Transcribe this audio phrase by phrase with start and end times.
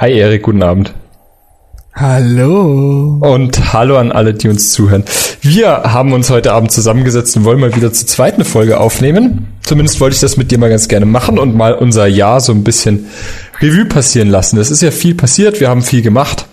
[0.00, 0.94] Hi Erik, guten Abend.
[1.92, 3.18] Hallo.
[3.20, 5.04] Und hallo an alle, die uns zuhören.
[5.42, 9.48] Wir haben uns heute Abend zusammengesetzt und wollen mal wieder zur zweiten Folge aufnehmen.
[9.60, 12.52] Zumindest wollte ich das mit dir mal ganz gerne machen und mal unser Jahr so
[12.52, 13.08] ein bisschen
[13.60, 14.58] Revue passieren lassen.
[14.58, 16.46] Es ist ja viel passiert, wir haben viel gemacht.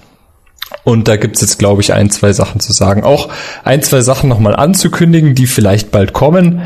[0.84, 3.06] Und da gibt's jetzt, glaube ich, ein, zwei Sachen zu sagen.
[3.06, 3.30] Auch
[3.64, 6.64] ein, zwei Sachen nochmal anzukündigen, die vielleicht bald kommen.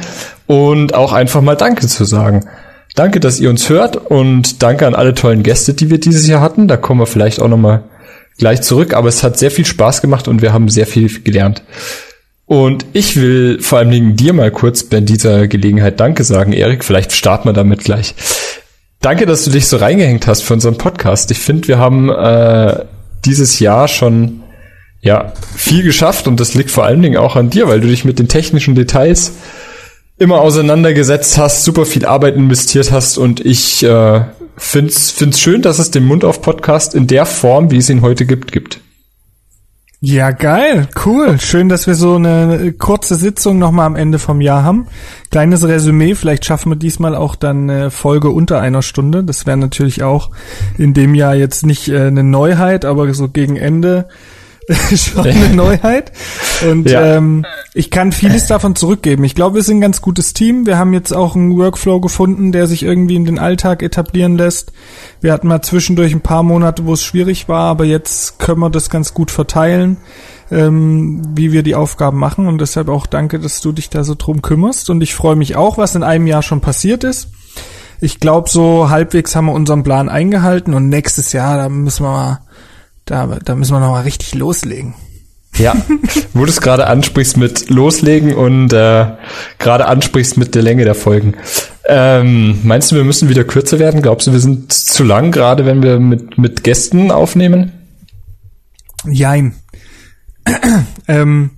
[0.47, 2.49] Und auch einfach mal Danke zu sagen.
[2.95, 6.41] Danke, dass ihr uns hört und danke an alle tollen Gäste, die wir dieses Jahr
[6.41, 6.67] hatten.
[6.67, 7.83] Da kommen wir vielleicht auch nochmal
[8.37, 11.63] gleich zurück, aber es hat sehr viel Spaß gemacht und wir haben sehr viel gelernt.
[12.45, 16.83] Und ich will vor allen Dingen dir mal kurz bei dieser Gelegenheit Danke sagen, Erik.
[16.83, 18.13] Vielleicht starten wir damit gleich.
[18.99, 21.31] Danke, dass du dich so reingehängt hast für unseren Podcast.
[21.31, 22.83] Ich finde, wir haben äh,
[23.25, 24.43] dieses Jahr schon
[25.01, 28.05] ja viel geschafft und das liegt vor allen Dingen auch an dir, weil du dich
[28.05, 29.31] mit den technischen Details
[30.21, 34.21] immer auseinandergesetzt hast, super viel Arbeit investiert hast und ich äh,
[34.55, 38.03] find's find's schön, dass es den Mund auf Podcast in der Form, wie es ihn
[38.03, 38.79] heute gibt, gibt.
[39.99, 41.39] Ja, geil, cool.
[41.39, 44.87] Schön, dass wir so eine kurze Sitzung nochmal am Ende vom Jahr haben.
[45.31, 49.23] Kleines Resümee, vielleicht schaffen wir diesmal auch dann eine Folge unter einer Stunde.
[49.23, 50.29] Das wäre natürlich auch
[50.77, 54.07] in dem Jahr jetzt nicht äh, eine Neuheit, aber so gegen Ende
[54.95, 56.11] schon eine Neuheit.
[56.69, 57.17] Und ja.
[57.17, 59.23] ähm, ich kann vieles davon zurückgeben.
[59.23, 60.65] Ich glaube, wir sind ein ganz gutes Team.
[60.65, 64.71] Wir haben jetzt auch einen Workflow gefunden, der sich irgendwie in den Alltag etablieren lässt.
[65.19, 68.69] Wir hatten mal zwischendurch ein paar Monate, wo es schwierig war, aber jetzt können wir
[68.69, 69.97] das ganz gut verteilen,
[70.51, 72.47] ähm, wie wir die Aufgaben machen.
[72.47, 74.89] Und deshalb auch danke, dass du dich da so drum kümmerst.
[74.89, 77.29] Und ich freue mich auch, was in einem Jahr schon passiert ist.
[78.03, 82.11] Ich glaube, so halbwegs haben wir unseren Plan eingehalten und nächstes Jahr, da müssen wir
[82.11, 82.39] mal
[83.11, 84.95] da, da müssen wir noch mal richtig loslegen.
[85.57, 85.75] Ja,
[86.33, 89.05] wo du es gerade ansprichst mit Loslegen und äh,
[89.59, 91.33] gerade ansprichst mit der Länge der Folgen.
[91.85, 94.01] Ähm, meinst du, wir müssen wieder kürzer werden?
[94.01, 97.73] Glaubst du, wir sind zu lang, gerade wenn wir mit, mit Gästen aufnehmen?
[99.05, 99.55] Jein.
[101.09, 101.51] ähm,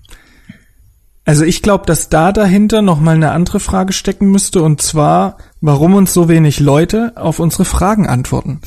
[1.23, 5.38] also ich glaube, dass da dahinter noch mal eine andere Frage stecken müsste und zwar,
[5.61, 8.59] warum uns so wenig Leute auf unsere Fragen antworten.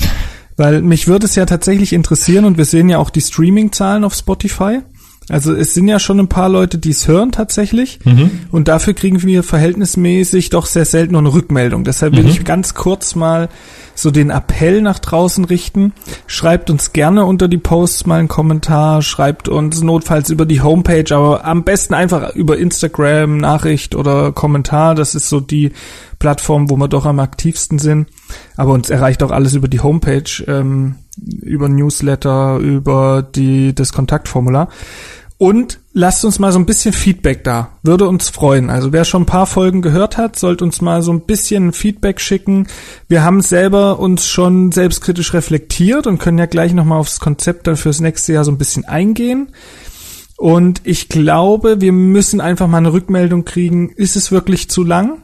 [0.56, 4.14] Weil mich würde es ja tatsächlich interessieren und wir sehen ja auch die Streaming-Zahlen auf
[4.14, 4.80] Spotify.
[5.28, 7.98] Also es sind ja schon ein paar Leute, die es hören tatsächlich.
[8.04, 8.30] Mhm.
[8.52, 11.82] Und dafür kriegen wir verhältnismäßig doch sehr selten noch eine Rückmeldung.
[11.82, 12.30] Deshalb will mhm.
[12.30, 13.48] ich ganz kurz mal
[13.96, 15.92] so den Appell nach draußen richten.
[16.28, 21.12] Schreibt uns gerne unter die Posts mal einen Kommentar, schreibt uns notfalls über die Homepage,
[21.14, 24.94] aber am besten einfach über Instagram, Nachricht oder Kommentar.
[24.94, 25.72] Das ist so die
[26.20, 28.08] Plattform, wo wir doch am aktivsten sind.
[28.56, 34.68] Aber uns erreicht auch alles über die Homepage, ähm, über Newsletter, über die, das Kontaktformular.
[35.38, 37.68] Und lasst uns mal so ein bisschen Feedback da.
[37.82, 38.70] Würde uns freuen.
[38.70, 42.20] Also wer schon ein paar Folgen gehört hat, sollte uns mal so ein bisschen Feedback
[42.20, 42.68] schicken.
[43.08, 47.76] Wir haben selber uns schon selbstkritisch reflektiert und können ja gleich nochmal aufs Konzept dann
[47.76, 49.48] fürs nächste Jahr so ein bisschen eingehen.
[50.38, 53.90] Und ich glaube, wir müssen einfach mal eine Rückmeldung kriegen.
[53.90, 55.22] Ist es wirklich zu lang?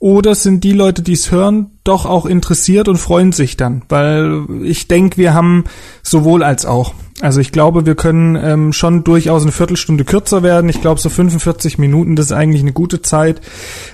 [0.00, 3.82] Oder sind die Leute, die es hören, doch auch interessiert und freuen sich dann?
[3.88, 5.64] Weil ich denke, wir haben
[6.02, 6.94] sowohl als auch.
[7.20, 10.68] Also ich glaube, wir können ähm, schon durchaus eine Viertelstunde kürzer werden.
[10.68, 13.40] Ich glaube, so 45 Minuten, das ist eigentlich eine gute Zeit.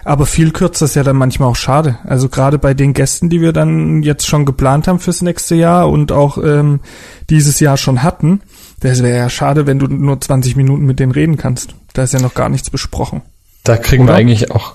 [0.04, 1.98] Aber viel kürzer ist ja dann manchmal auch schade.
[2.04, 5.90] Also gerade bei den Gästen, die wir dann jetzt schon geplant haben fürs nächste Jahr
[5.90, 6.80] und auch ähm,
[7.28, 8.40] dieses Jahr schon hatten,
[8.80, 11.74] das wäre ja schade, wenn du nur 20 Minuten mit denen reden kannst.
[11.92, 13.20] Da ist ja noch gar nichts besprochen.
[13.64, 14.14] Da kriegen Oder?
[14.14, 14.74] wir eigentlich auch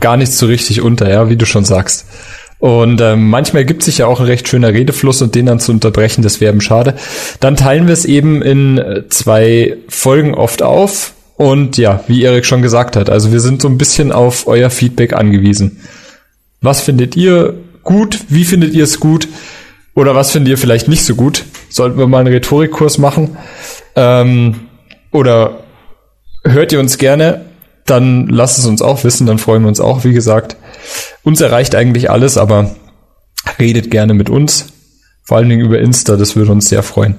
[0.00, 2.06] gar nicht so richtig unter, ja, wie du schon sagst.
[2.64, 5.70] Und ähm, manchmal ergibt sich ja auch ein recht schöner Redefluss und den dann zu
[5.70, 6.94] unterbrechen, das wäre eben schade.
[7.38, 11.12] Dann teilen wir es eben in äh, zwei Folgen oft auf.
[11.36, 14.70] Und ja, wie Erik schon gesagt hat, also wir sind so ein bisschen auf euer
[14.70, 15.82] Feedback angewiesen.
[16.62, 17.52] Was findet ihr
[17.82, 18.20] gut?
[18.30, 19.28] Wie findet ihr es gut?
[19.94, 21.44] Oder was findet ihr vielleicht nicht so gut?
[21.68, 23.36] Sollten wir mal einen Rhetorikkurs machen?
[23.94, 24.60] Ähm,
[25.12, 25.64] oder
[26.44, 27.44] hört ihr uns gerne?
[27.86, 30.04] Dann lasst es uns auch wissen, dann freuen wir uns auch.
[30.04, 30.56] Wie gesagt,
[31.22, 32.74] uns erreicht eigentlich alles, aber
[33.58, 34.66] redet gerne mit uns.
[35.22, 37.16] Vor allen Dingen über Insta, das würde uns sehr freuen.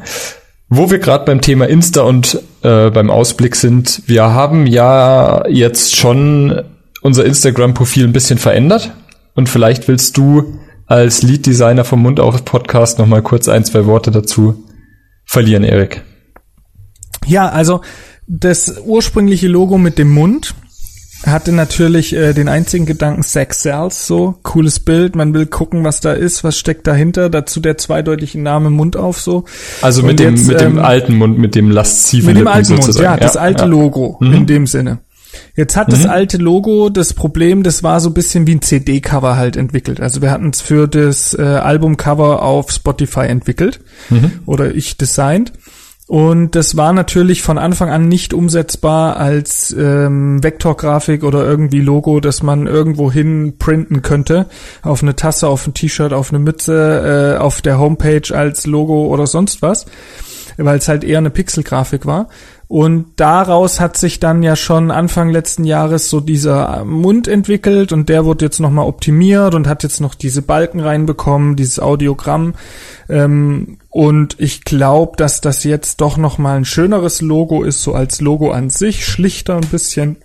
[0.69, 5.95] Wo wir gerade beim Thema Insta und äh, beim Ausblick sind, wir haben ja jetzt
[5.95, 6.63] schon
[7.01, 8.91] unser Instagram-Profil ein bisschen verändert.
[9.35, 14.11] Und vielleicht willst du als Lead-Designer vom Mund auf Podcast nochmal kurz ein, zwei Worte
[14.11, 14.63] dazu
[15.25, 16.03] verlieren, Erik.
[17.25, 17.81] Ja, also
[18.27, 20.55] das ursprüngliche Logo mit dem Mund
[21.25, 25.99] hatte natürlich äh, den einzigen Gedanken Sex Cells, so cooles Bild, man will gucken, was
[25.99, 29.45] da ist, was steckt dahinter, dazu der zweideutige Name Mund auf so.
[29.81, 33.09] Also mit dem mit dem ähm, alten Mund, mit dem lasziven Mit dem alten sozusagen.
[33.09, 33.69] Mund, ja, das alte ja.
[33.69, 34.33] Logo mhm.
[34.33, 34.99] in dem Sinne.
[35.55, 35.93] Jetzt hat mhm.
[35.93, 39.99] das alte Logo das Problem, das war so ein bisschen wie ein CD-Cover halt entwickelt.
[39.99, 43.79] Also wir hatten es für das äh, Albumcover auf Spotify entwickelt
[44.09, 44.33] mhm.
[44.45, 45.53] oder ich designt.
[46.07, 52.19] Und das war natürlich von Anfang an nicht umsetzbar als ähm, Vektorgrafik oder irgendwie Logo,
[52.19, 54.45] das man irgendwo hin printen könnte.
[54.83, 59.07] Auf eine Tasse, auf ein T-Shirt, auf eine Mütze, äh, auf der Homepage als Logo
[59.07, 59.87] oder sonst was.
[60.57, 62.29] Weil es halt eher eine Pixelgrafik war.
[62.67, 68.09] Und daraus hat sich dann ja schon Anfang letzten Jahres so dieser Mund entwickelt und
[68.09, 72.55] der wurde jetzt nochmal optimiert und hat jetzt noch diese Balken reinbekommen, dieses Audiogramm.
[73.07, 78.19] Ähm, und ich glaube, dass das jetzt doch nochmal ein schöneres Logo ist, so als
[78.19, 80.17] Logo an sich, schlichter ein bisschen.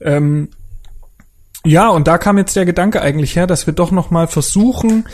[0.00, 0.50] Ähm,
[1.66, 5.04] ja, und da kam jetzt der Gedanke eigentlich her, dass wir doch noch mal versuchen,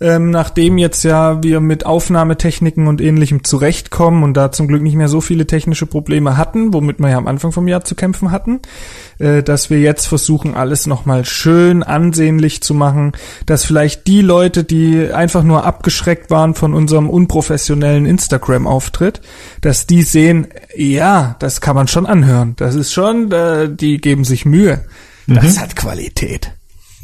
[0.00, 4.96] ähm, nachdem jetzt ja wir mit Aufnahmetechniken und ähnlichem zurechtkommen und da zum Glück nicht
[4.96, 8.30] mehr so viele technische Probleme hatten, womit wir ja am Anfang vom Jahr zu kämpfen
[8.30, 8.60] hatten,
[9.18, 13.12] äh, dass wir jetzt versuchen, alles noch mal schön ansehnlich zu machen,
[13.46, 19.20] dass vielleicht die Leute, die einfach nur abgeschreckt waren von unserem unprofessionellen Instagram-Auftritt,
[19.60, 24.24] dass die sehen, ja, das kann man schon anhören, das ist schon, äh, die geben
[24.24, 24.82] sich Mühe.
[25.26, 25.60] Das mhm.
[25.60, 26.52] hat Qualität.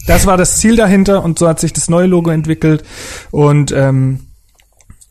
[0.07, 2.85] Das war das Ziel dahinter und so hat sich das neue Logo entwickelt.
[3.31, 4.21] Und ähm,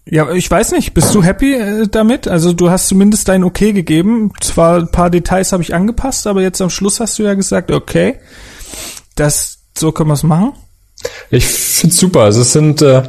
[0.05, 2.27] ja, ich weiß nicht, bist du happy äh, damit?
[2.27, 4.31] Also du hast zumindest dein Okay gegeben.
[4.39, 7.71] Zwar ein paar Details habe ich angepasst, aber jetzt am Schluss hast du ja gesagt,
[7.71, 8.19] okay,
[9.15, 10.53] das so können wir es machen.
[11.29, 12.21] Ich find's super.
[12.21, 13.03] Also es sind äh,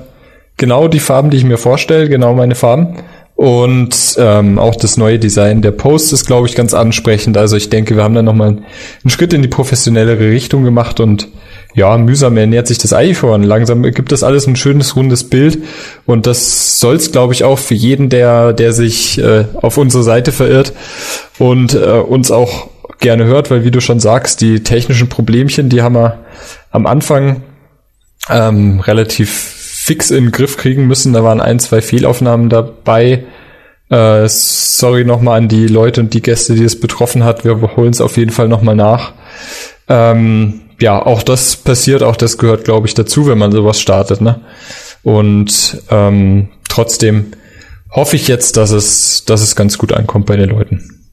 [0.56, 2.98] genau die Farben, die ich mir vorstelle, genau meine Farben.
[3.36, 7.36] Und ähm, auch das neue Design der Post ist, glaube ich, ganz ansprechend.
[7.36, 11.28] Also ich denke, wir haben da nochmal einen Schritt in die professionellere Richtung gemacht und
[11.74, 13.42] ja, mühsam ernährt sich das iPhone.
[13.42, 15.58] Langsam gibt das alles ein schönes, rundes Bild.
[16.06, 20.32] Und das soll's, glaube ich, auch für jeden, der, der sich äh, auf unsere Seite
[20.32, 20.72] verirrt
[21.38, 22.68] und äh, uns auch
[23.00, 26.20] gerne hört, weil wie du schon sagst, die technischen Problemchen, die haben wir
[26.70, 27.42] am Anfang
[28.30, 29.55] ähm, relativ
[29.86, 31.12] fix in den Griff kriegen müssen.
[31.12, 33.24] Da waren ein, zwei Fehlaufnahmen dabei.
[33.88, 37.44] Äh, sorry nochmal an die Leute und die Gäste, die es betroffen hat.
[37.44, 39.12] Wir holen es auf jeden Fall nochmal nach.
[39.88, 44.20] Ähm, ja, auch das passiert, auch das gehört, glaube ich, dazu, wenn man sowas startet.
[44.20, 44.40] Ne?
[45.04, 47.26] Und ähm, trotzdem
[47.92, 51.06] hoffe ich jetzt, dass es, dass es ganz gut ankommt bei den Leuten.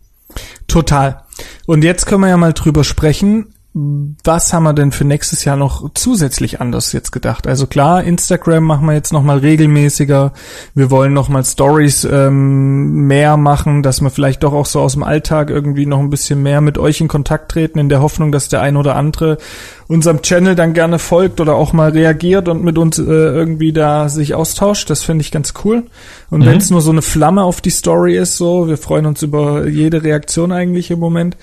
[0.67, 1.21] Total.
[1.67, 5.55] Und jetzt können wir ja mal drüber sprechen, was haben wir denn für nächstes Jahr
[5.55, 7.47] noch zusätzlich anders jetzt gedacht?
[7.47, 10.31] Also klar, Instagram machen wir jetzt noch mal regelmäßiger.
[10.75, 14.93] Wir wollen noch mal Stories ähm, mehr machen, dass wir vielleicht doch auch so aus
[14.93, 18.31] dem Alltag irgendwie noch ein bisschen mehr mit euch in Kontakt treten, in der Hoffnung,
[18.31, 19.39] dass der ein oder andere
[19.87, 24.07] unserem Channel dann gerne folgt oder auch mal reagiert und mit uns äh, irgendwie da
[24.07, 24.91] sich austauscht.
[24.91, 25.85] Das finde ich ganz cool.
[26.29, 26.45] Und mhm.
[26.45, 29.67] wenn es nur so eine Flamme auf die Story ist, so, wir freuen uns über
[29.67, 31.37] jede Reaktion eigentlich im Moment.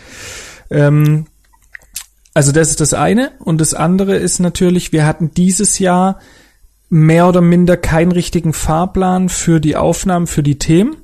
[0.70, 1.26] Ähm,
[2.34, 3.32] also das ist das eine.
[3.38, 6.18] Und das andere ist natürlich, wir hatten dieses Jahr
[6.88, 10.96] mehr oder minder keinen richtigen Fahrplan für die Aufnahmen, für die Themen,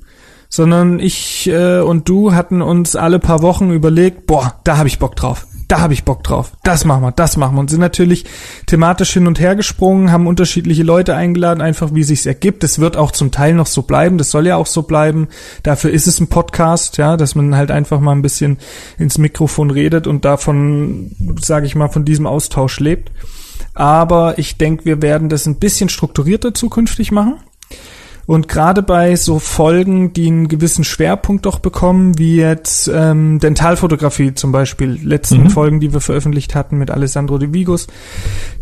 [0.49, 4.99] sondern ich äh, und du hatten uns alle paar Wochen überlegt, boah, da habe ich
[4.99, 6.53] Bock drauf da habe ich Bock drauf.
[6.63, 7.59] Das machen wir, das machen wir.
[7.59, 8.25] Und sind natürlich
[8.67, 12.63] thematisch hin und her gesprungen, haben unterschiedliche Leute eingeladen, einfach wie sich's ergibt.
[12.63, 15.27] Es wird auch zum Teil noch so bleiben, das soll ja auch so bleiben.
[15.63, 18.57] Dafür ist es ein Podcast, ja, dass man halt einfach mal ein bisschen
[18.97, 23.11] ins Mikrofon redet und davon, sage ich mal, von diesem Austausch lebt.
[23.73, 27.35] Aber ich denke, wir werden das ein bisschen strukturierter zukünftig machen.
[28.27, 34.35] Und gerade bei so Folgen, die einen gewissen Schwerpunkt doch bekommen, wie jetzt ähm, Dentalfotografie
[34.35, 35.49] zum Beispiel, letzten mhm.
[35.49, 37.87] Folgen, die wir veröffentlicht hatten mit Alessandro de Vigos,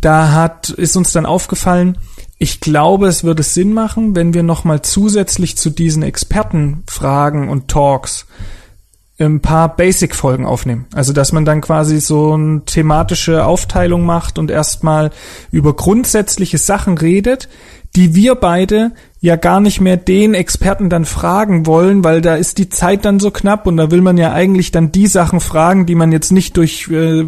[0.02, 1.98] da hat, ist uns dann aufgefallen,
[2.38, 8.28] ich glaube, es würde Sinn machen, wenn wir nochmal zusätzlich zu diesen Expertenfragen und Talks
[9.18, 10.88] ein paar Basic-Folgen aufnehmen.
[10.94, 15.12] Also, dass man dann quasi so eine thematische Aufteilung macht und erstmal
[15.52, 17.48] über grundsätzliche Sachen redet,
[17.96, 22.58] die wir beide ja gar nicht mehr den Experten dann fragen wollen, weil da ist
[22.58, 25.86] die Zeit dann so knapp und da will man ja eigentlich dann die Sachen fragen,
[25.86, 27.26] die man jetzt nicht durch äh,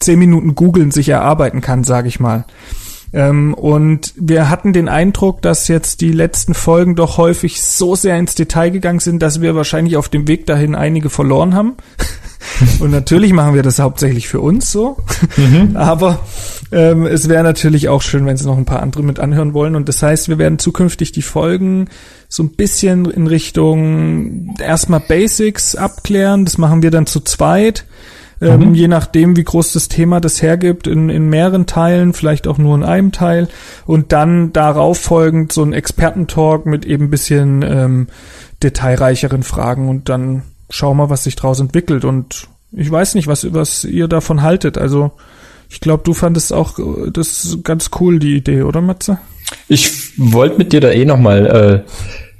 [0.00, 2.44] zehn Minuten googeln sich erarbeiten kann, sage ich mal.
[3.14, 8.18] Ähm, und wir hatten den Eindruck, dass jetzt die letzten Folgen doch häufig so sehr
[8.18, 11.74] ins Detail gegangen sind, dass wir wahrscheinlich auf dem Weg dahin einige verloren haben.
[12.80, 14.98] Und natürlich machen wir das hauptsächlich für uns so.
[15.36, 15.76] Mhm.
[15.76, 16.18] Aber
[16.72, 19.76] ähm, es wäre natürlich auch schön, wenn es noch ein paar andere mit anhören wollen.
[19.76, 21.86] Und das heißt, wir werden zukünftig die Folgen
[22.28, 26.44] so ein bisschen in Richtung erstmal Basics abklären.
[26.44, 27.84] Das machen wir dann zu zweit.
[28.44, 28.74] Ähm, mhm.
[28.74, 32.74] je nachdem, wie groß das Thema das hergibt, in, in mehreren Teilen, vielleicht auch nur
[32.74, 33.48] in einem Teil.
[33.86, 38.08] Und dann darauf folgend so ein Expertentalk mit eben bisschen ähm,
[38.62, 42.04] detailreicheren Fragen und dann schauen wir, was sich daraus entwickelt.
[42.04, 44.76] Und ich weiß nicht, was, was ihr davon haltet.
[44.76, 45.12] Also
[45.70, 49.18] ich glaube, du fandest auch äh, das ganz cool, die Idee, oder Matze?
[49.68, 51.90] Ich wollte mit dir da eh nochmal äh,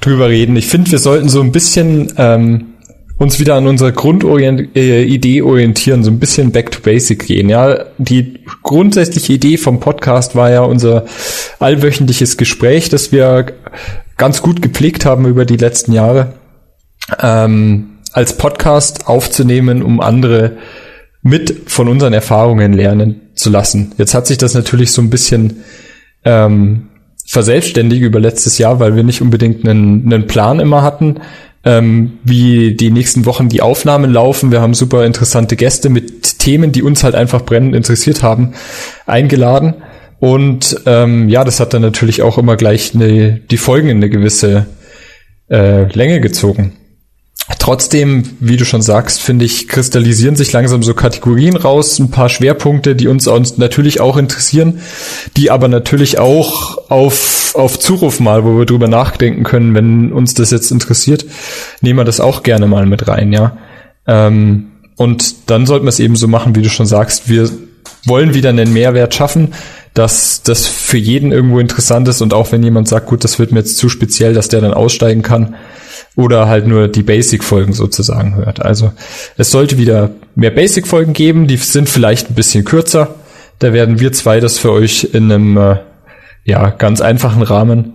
[0.00, 0.56] drüber reden.
[0.56, 2.73] Ich finde, wir sollten so ein bisschen ähm,
[3.16, 7.48] uns wieder an unserer Grundidee äh, orientieren, so ein bisschen back to basic gehen.
[7.48, 11.04] Ja, die grundsätzliche Idee vom Podcast war ja unser
[11.60, 13.46] allwöchentliches Gespräch, das wir
[14.16, 16.34] ganz gut gepflegt haben über die letzten Jahre,
[17.20, 20.56] ähm, als Podcast aufzunehmen, um andere
[21.22, 23.92] mit von unseren Erfahrungen lernen zu lassen.
[23.96, 25.64] Jetzt hat sich das natürlich so ein bisschen
[26.24, 26.88] ähm,
[27.26, 31.20] verselbstständigt über letztes Jahr, weil wir nicht unbedingt einen, einen Plan immer hatten,
[31.64, 34.52] ähm, wie die nächsten Wochen die Aufnahmen laufen.
[34.52, 38.54] Wir haben super interessante Gäste mit Themen, die uns halt einfach brennend interessiert haben,
[39.06, 39.74] eingeladen.
[40.20, 44.10] Und ähm, ja, das hat dann natürlich auch immer gleich eine, die Folgen in eine
[44.10, 44.66] gewisse
[45.50, 46.72] äh, Länge gezogen.
[47.58, 52.30] Trotzdem, wie du schon sagst, finde ich, kristallisieren sich langsam so Kategorien raus, ein paar
[52.30, 54.80] Schwerpunkte, die uns, uns natürlich auch interessieren,
[55.36, 60.32] die aber natürlich auch auf, auf Zuruf mal, wo wir drüber nachdenken können, wenn uns
[60.32, 61.26] das jetzt interessiert,
[61.82, 63.58] nehmen wir das auch gerne mal mit rein, ja.
[64.06, 67.50] Ähm, und dann sollten wir es eben so machen, wie du schon sagst, wir
[68.06, 69.52] wollen wieder einen Mehrwert schaffen,
[69.92, 73.52] dass das für jeden irgendwo interessant ist und auch wenn jemand sagt, gut, das wird
[73.52, 75.56] mir jetzt zu speziell, dass der dann aussteigen kann,
[76.16, 78.62] oder halt nur die Basic-Folgen sozusagen hört.
[78.62, 78.92] Also
[79.36, 83.14] es sollte wieder mehr Basic-Folgen geben, die sind vielleicht ein bisschen kürzer.
[83.58, 85.76] Da werden wir zwei das für euch in einem äh,
[86.44, 87.94] ja, ganz einfachen Rahmen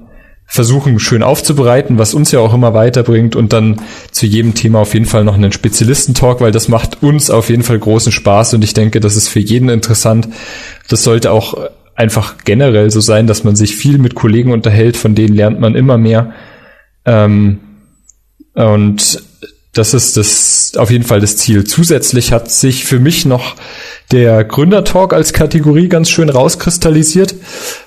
[0.52, 4.96] versuchen, schön aufzubereiten, was uns ja auch immer weiterbringt und dann zu jedem Thema auf
[4.96, 8.64] jeden Fall noch einen Spezialistentalk, weil das macht uns auf jeden Fall großen Spaß und
[8.64, 10.28] ich denke, das ist für jeden interessant.
[10.90, 15.14] Das sollte auch einfach generell so sein, dass man sich viel mit Kollegen unterhält, von
[15.14, 16.34] denen lernt man immer mehr.
[17.06, 17.60] Ähm,
[18.60, 19.24] und
[19.74, 21.64] das ist das auf jeden Fall das Ziel.
[21.64, 23.56] Zusätzlich hat sich für mich noch
[24.12, 27.36] der Gründertalk als Kategorie ganz schön rauskristallisiert,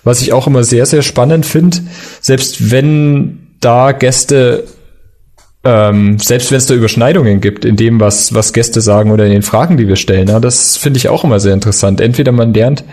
[0.02, 1.78] was ich auch immer sehr, sehr spannend finde.
[2.20, 4.64] Selbst wenn da Gäste,
[5.64, 9.32] ähm, selbst wenn es da Überschneidungen gibt in dem, was, was Gäste sagen oder in
[9.32, 12.00] den Fragen, die wir stellen, ja, das finde ich auch immer sehr interessant.
[12.00, 12.84] Entweder man lernt,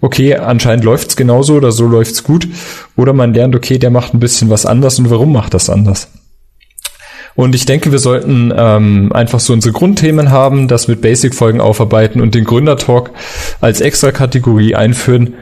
[0.00, 2.48] okay, anscheinend läuft's genauso oder so läuft's gut,
[2.96, 6.08] oder man lernt, okay, der macht ein bisschen was anders und warum macht das anders?
[7.38, 12.20] Und ich denke, wir sollten ähm, einfach so unsere Grundthemen haben, das mit Basic-Folgen aufarbeiten
[12.20, 13.12] und den Gründertalk
[13.60, 15.34] als extra Kategorie einführen.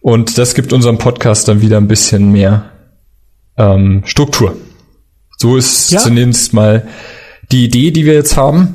[0.00, 2.72] Und das gibt unserem Podcast dann wieder ein bisschen mehr
[3.56, 4.56] ähm, Struktur.
[5.36, 6.00] So ist ja.
[6.00, 6.88] zunächst mal
[7.52, 8.74] die Idee, die wir jetzt haben.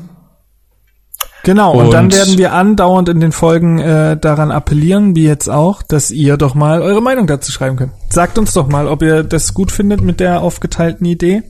[1.44, 5.50] Genau, und, und, dann werden wir andauernd in den Folgen äh, daran appellieren, wie jetzt
[5.50, 7.94] auch, dass ihr doch mal eure Meinung dazu schreiben könnt.
[8.10, 11.44] Sagt uns doch mal, ob ihr das gut findet mit der aufgeteilten Idee.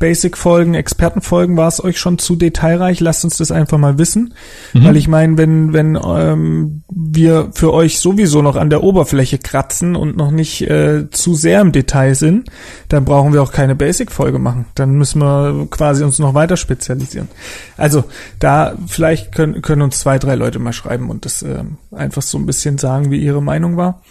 [0.00, 3.00] Basic-Folgen, Expertenfolgen war es euch schon zu detailreich?
[3.00, 4.32] Lasst uns das einfach mal wissen.
[4.72, 4.84] Mhm.
[4.84, 9.94] Weil ich meine, wenn, wenn ähm, wir für euch sowieso noch an der Oberfläche kratzen
[9.96, 12.48] und noch nicht äh, zu sehr im Detail sind,
[12.88, 14.64] dann brauchen wir auch keine Basic-Folge machen.
[14.74, 17.28] Dann müssen wir quasi uns noch weiter spezialisieren.
[17.76, 18.04] Also
[18.38, 22.38] da vielleicht können, können uns zwei, drei Leute mal schreiben und das äh, einfach so
[22.38, 24.02] ein bisschen sagen, wie ihre Meinung war.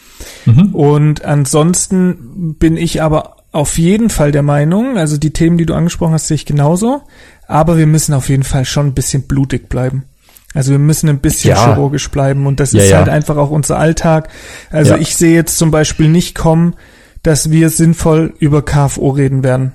[0.46, 0.76] Mhm.
[0.76, 5.74] Und ansonsten bin ich aber auf jeden Fall der Meinung, also die Themen, die du
[5.74, 7.02] angesprochen hast, sehe ich genauso,
[7.48, 10.06] aber wir müssen auf jeden Fall schon ein bisschen blutig bleiben.
[10.54, 11.66] Also wir müssen ein bisschen ja.
[11.66, 12.98] chirurgisch bleiben und das ja, ist ja.
[12.98, 14.30] halt einfach auch unser Alltag.
[14.72, 16.76] Also ich sehe jetzt zum Beispiel nicht kommen,
[17.22, 19.74] dass wir sinnvoll über KFO reden werden.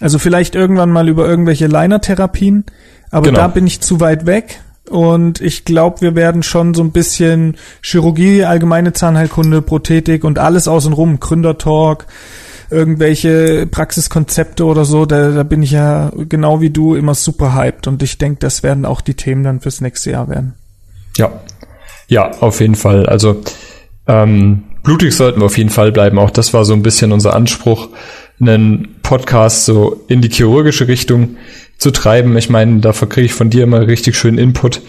[0.00, 2.64] Also vielleicht irgendwann mal über irgendwelche Liner-Therapien,
[3.12, 3.38] aber genau.
[3.38, 4.60] da bin ich zu weit weg.
[4.90, 10.66] Und ich glaube, wir werden schon so ein bisschen Chirurgie, allgemeine Zahnheilkunde, Prothetik und alles
[10.66, 12.06] außenrum, Gründertalk,
[12.68, 17.86] irgendwelche Praxiskonzepte oder so, da, da bin ich ja genau wie du immer super hyped
[17.86, 20.54] und ich denke, das werden auch die Themen dann fürs nächste Jahr werden.
[21.16, 21.30] Ja,
[22.08, 23.06] ja, auf jeden Fall.
[23.06, 23.42] Also
[24.06, 26.18] ähm, blutig sollten wir auf jeden Fall bleiben.
[26.18, 27.88] Auch das war so ein bisschen unser Anspruch,
[28.40, 31.36] einen Podcast so in die chirurgische Richtung
[31.82, 32.36] zu treiben.
[32.36, 34.80] Ich meine, dafür kriege ich von dir immer richtig schön Input.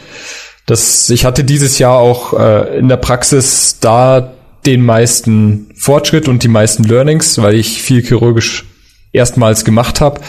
[0.65, 4.31] Das, ich hatte dieses Jahr auch äh, in der Praxis da
[4.65, 8.65] den meisten Fortschritt und die meisten Learnings, weil ich viel chirurgisch
[9.12, 10.21] erstmals gemacht habe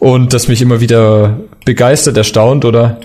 [0.00, 2.98] und das mich immer wieder begeistert, erstaunt oder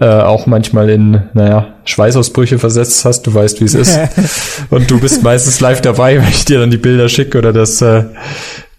[0.00, 3.22] äh, auch manchmal in, naja, Schweißausbrüche versetzt hast.
[3.22, 3.98] Du weißt, wie es ist.
[4.70, 7.80] und du bist meistens live dabei, wenn ich dir dann die Bilder schicke oder das
[7.82, 8.04] äh,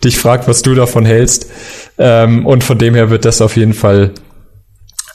[0.03, 1.45] dich fragt, was du davon hältst.
[1.97, 4.11] Ähm, und von dem her wird das auf jeden Fall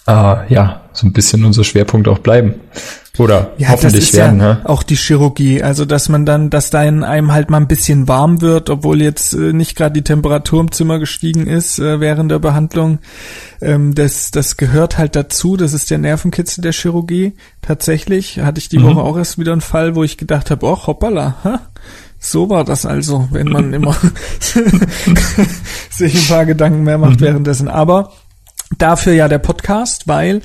[0.06, 2.54] äh, ja so ein bisschen unser Schwerpunkt auch bleiben.
[3.18, 4.40] Oder Ja, hoffentlich werden.
[4.40, 4.60] ja ne?
[4.64, 5.62] auch die Chirurgie.
[5.62, 9.00] Also, dass man dann, dass da in einem halt mal ein bisschen warm wird, obwohl
[9.00, 12.98] jetzt äh, nicht gerade die Temperatur im Zimmer gestiegen ist äh, während der Behandlung.
[13.62, 15.56] Ähm, das, das gehört halt dazu.
[15.56, 17.32] Das ist der Nervenkitzel der Chirurgie.
[17.62, 18.84] Tatsächlich hatte ich die Mhm.
[18.84, 21.60] Woche auch erst wieder einen Fall, wo ich gedacht habe, oh, hoppala, ha?
[22.18, 23.94] So war das also, wenn man immer
[25.90, 27.68] sich ein paar Gedanken mehr macht währenddessen.
[27.68, 28.12] Aber
[28.78, 30.42] dafür ja der Podcast, weil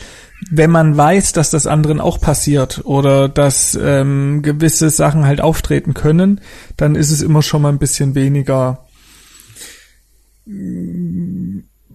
[0.49, 5.93] wenn man weiß, dass das anderen auch passiert oder dass ähm, gewisse Sachen halt auftreten
[5.93, 6.41] können,
[6.77, 8.85] dann ist es immer schon mal ein bisschen weniger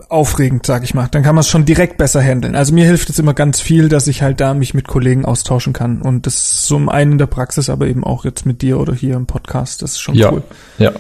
[0.09, 1.09] aufregend, sag ich mal.
[1.11, 2.55] Dann kann man es schon direkt besser handeln.
[2.55, 5.73] Also mir hilft es immer ganz viel, dass ich halt da mich mit Kollegen austauschen
[5.73, 6.01] kann.
[6.01, 9.15] Und das zum einen in der Praxis, aber eben auch jetzt mit dir oder hier
[9.17, 9.83] im Podcast.
[9.83, 10.43] Das ist schon Ja, cool.
[10.79, 10.93] ja.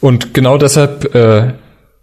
[0.00, 1.54] Und genau deshalb, äh,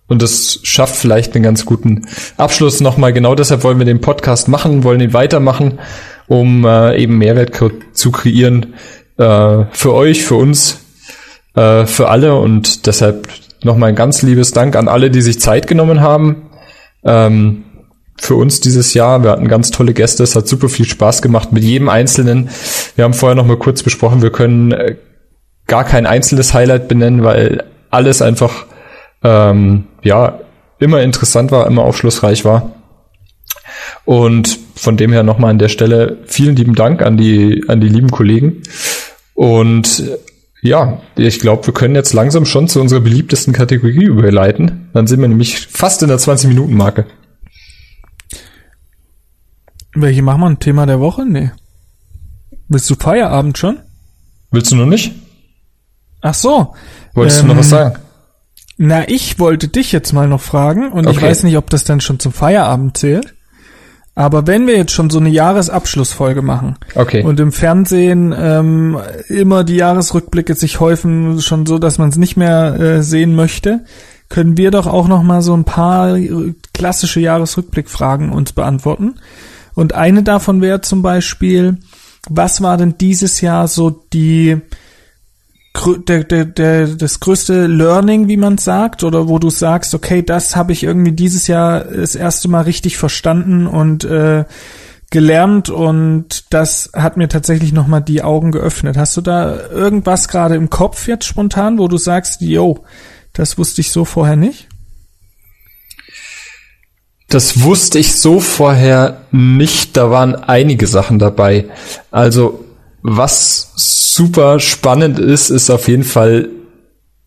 [0.07, 4.47] und das schafft vielleicht einen ganz guten Abschluss nochmal, genau deshalb wollen wir den Podcast
[4.47, 5.79] machen, wollen ihn weitermachen,
[6.27, 7.51] um äh, eben Mehrwert
[7.93, 8.73] zu kreieren
[9.17, 10.79] äh, für euch, für uns,
[11.55, 12.35] äh, für alle.
[12.35, 13.27] Und deshalb
[13.63, 16.48] nochmal ein ganz liebes Dank an alle, die sich Zeit genommen haben.
[17.03, 17.63] Ähm,
[18.21, 19.23] für uns dieses Jahr.
[19.23, 20.23] Wir hatten ganz tolle Gäste.
[20.23, 22.49] Es hat super viel Spaß gemacht mit jedem Einzelnen.
[22.95, 24.95] Wir haben vorher noch mal kurz besprochen, wir können äh,
[25.67, 28.65] gar kein einzelnes Highlight benennen, weil alles einfach
[29.23, 30.39] ähm, ja
[30.79, 32.71] immer interessant war, immer aufschlussreich war.
[34.05, 37.89] Und von dem her nochmal an der Stelle vielen lieben Dank an die an die
[37.89, 38.63] lieben Kollegen.
[39.33, 40.03] Und
[40.61, 44.89] ja, ich glaube, wir können jetzt langsam schon zu unserer beliebtesten Kategorie überleiten.
[44.93, 47.05] Dann sind wir nämlich fast in der 20-Minuten-Marke.
[49.95, 50.47] Welche machen wir?
[50.47, 51.25] Ein Thema der Woche?
[51.25, 51.51] Nee.
[52.67, 53.79] Willst du Feierabend schon?
[54.51, 55.13] Willst du noch nicht?
[56.21, 56.75] Ach so.
[57.13, 57.95] Wolltest du noch Ähm, was sagen?
[58.77, 61.25] Na, ich wollte dich jetzt mal noch fragen und ich Okay.
[61.25, 63.35] weiß nicht, ob das dann schon zum Feierabend zählt.
[64.19, 67.23] Aber wenn wir jetzt schon so eine Jahresabschlussfolge machen Okay.
[67.23, 68.99] und im Fernsehen ähm,
[69.29, 73.85] immer die Jahresrückblicke sich häufen, schon so, dass man es nicht mehr äh, sehen möchte,
[74.27, 79.15] können wir doch auch noch mal so ein paar äh, klassische Jahresrückblickfragen uns beantworten.
[79.73, 81.77] Und eine davon wäre zum Beispiel,
[82.29, 84.57] was war denn dieses Jahr so die
[86.07, 90.55] der, der, der, das größte Learning, wie man sagt, oder wo du sagst, okay, das
[90.55, 94.45] habe ich irgendwie dieses Jahr das erste Mal richtig verstanden und äh,
[95.11, 98.97] gelernt und das hat mir tatsächlich nochmal die Augen geöffnet.
[98.97, 102.83] Hast du da irgendwas gerade im Kopf jetzt spontan, wo du sagst, yo,
[103.33, 104.67] das wusste ich so vorher nicht?
[107.27, 109.95] Das wusste ich so vorher nicht.
[109.95, 111.69] Da waren einige Sachen dabei.
[112.09, 112.65] Also,
[113.03, 113.71] was
[114.19, 116.49] super spannend ist, ist auf jeden Fall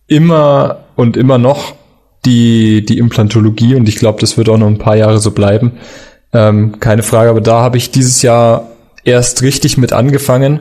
[0.09, 1.75] immer und immer noch
[2.27, 5.73] die, die Implantologie und ich glaube, das wird auch noch ein paar Jahre so bleiben.
[6.35, 8.69] Ähm, keine Frage, aber da habe ich dieses Jahr
[9.05, 10.61] erst richtig mit angefangen.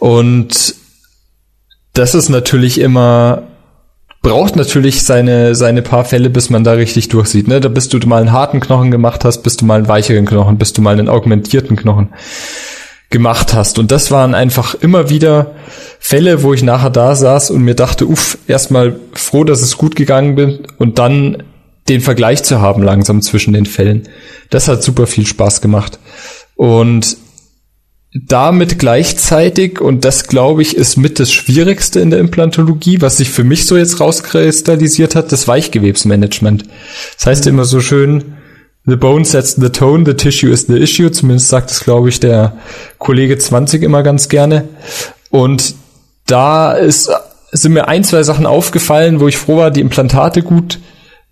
[0.00, 0.74] Und
[1.92, 3.44] das ist natürlich immer
[4.20, 7.46] braucht natürlich seine, seine paar Fälle, bis man da richtig durchsieht.
[7.46, 7.60] Ne?
[7.60, 10.58] Da bist du mal einen harten Knochen gemacht hast, bis du mal einen weicheren Knochen,
[10.58, 12.08] bis du mal einen augmentierten Knochen
[13.10, 13.78] gemacht hast.
[13.78, 15.54] Und das waren einfach immer wieder
[15.98, 19.96] Fälle, wo ich nachher da saß und mir dachte, uff, erstmal froh, dass es gut
[19.96, 21.42] gegangen bin und dann
[21.88, 24.08] den Vergleich zu haben langsam zwischen den Fällen.
[24.50, 25.98] Das hat super viel Spaß gemacht.
[26.54, 27.16] Und
[28.12, 33.30] damit gleichzeitig, und das glaube ich ist mit das Schwierigste in der Implantologie, was sich
[33.30, 36.64] für mich so jetzt rauskristallisiert hat, das Weichgewebsmanagement.
[37.16, 38.37] Das heißt immer so schön,
[38.88, 42.20] the bone sets the tone, the tissue is the issue, zumindest sagt es, glaube ich,
[42.20, 42.54] der
[42.98, 44.66] Kollege 20 immer ganz gerne.
[45.30, 45.74] Und
[46.26, 47.10] da ist,
[47.52, 50.78] sind mir ein, zwei Sachen aufgefallen, wo ich froh war, die Implantate gut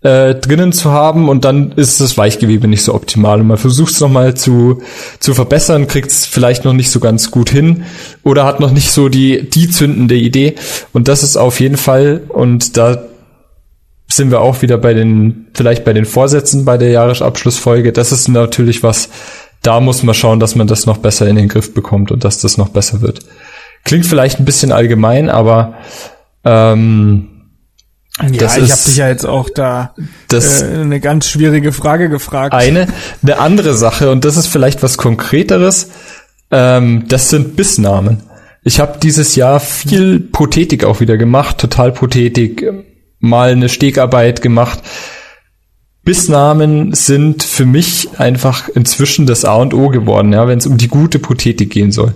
[0.03, 1.29] äh, drinnen zu haben.
[1.29, 3.41] Und dann ist das Weichgewebe nicht so optimal.
[3.41, 4.83] Und man versucht es nochmal zu,
[5.19, 7.85] zu verbessern, kriegt es vielleicht noch nicht so ganz gut hin
[8.23, 10.53] oder hat noch nicht so die, die zündende Idee.
[10.93, 13.03] Und das ist auf jeden Fall und da
[14.09, 17.91] sind wir auch wieder bei den, vielleicht bei den Vorsätzen bei der Jahresabschlussfolge.
[17.91, 19.09] Das ist natürlich was,
[19.61, 22.39] da muss man schauen, dass man das noch besser in den Griff bekommt und dass
[22.39, 23.19] das noch besser wird.
[23.83, 25.75] Klingt vielleicht ein bisschen allgemein, aber
[26.43, 27.27] ähm,
[28.21, 29.93] Ja, Das ich habe dich ja jetzt auch da
[30.29, 32.53] das äh, eine ganz schwierige Frage gefragt.
[32.53, 32.87] eine.
[33.21, 35.89] Eine andere Sache, und das ist vielleicht was Konkreteres,
[36.49, 38.23] ähm, das sind Bissnamen.
[38.63, 42.83] Ich habe dieses Jahr viel Prothetik auch wieder gemacht, total Prothetik, ähm,
[43.19, 44.79] mal eine Stegarbeit gemacht.
[46.07, 50.77] Bissnamen sind für mich einfach inzwischen das A und O geworden, ja, wenn es um
[50.77, 52.13] die gute Prothetik gehen soll.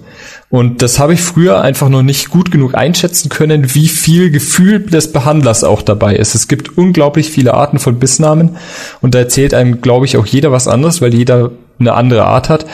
[0.50, 4.80] Und das habe ich früher einfach noch nicht gut genug einschätzen können, wie viel Gefühl
[4.80, 6.36] des Behandlers auch dabei ist.
[6.36, 8.56] Es gibt unglaublich viele Arten von Bissnamen
[9.02, 12.48] und da erzählt einem, glaube ich, auch jeder was anderes, weil jeder eine andere Art
[12.48, 12.66] hat.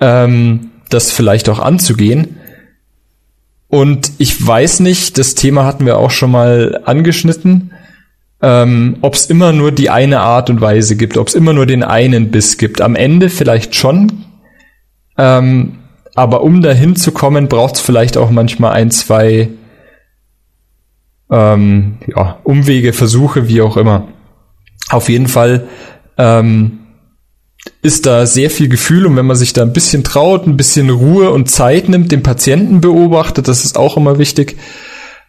[0.00, 2.39] Ähm, das vielleicht auch anzugehen.
[3.70, 7.70] Und ich weiß nicht, das Thema hatten wir auch schon mal angeschnitten,
[8.42, 11.66] ähm, ob es immer nur die eine Art und Weise gibt, ob es immer nur
[11.66, 12.80] den einen Biss gibt.
[12.80, 14.24] Am Ende vielleicht schon,
[15.16, 15.78] ähm,
[16.16, 19.48] aber um dahin zu kommen, braucht es vielleicht auch manchmal ein, zwei
[21.30, 24.08] ähm, ja, Umwege, Versuche, wie auch immer.
[24.88, 25.68] Auf jeden Fall
[26.18, 26.79] ähm,
[27.82, 30.90] ist da sehr viel Gefühl und wenn man sich da ein bisschen traut, ein bisschen
[30.90, 34.56] Ruhe und Zeit nimmt, den Patienten beobachtet, das ist auch immer wichtig,